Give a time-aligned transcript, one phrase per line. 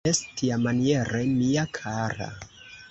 [0.09, 2.33] Jes, tiamaniere, mia kara!